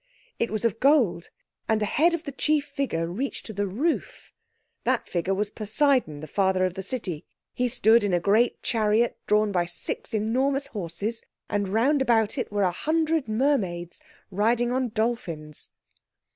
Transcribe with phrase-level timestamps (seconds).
[0.39, 1.29] It was of gold,
[1.69, 4.33] and the head of the chief figure reached to the roof.
[4.83, 7.23] That figure was Poseidon, the Father of the City.
[7.53, 12.51] He stood in a great chariot drawn by six enormous horses, and round about it
[12.51, 14.01] were a hundred mermaids
[14.31, 15.69] riding on dolphins.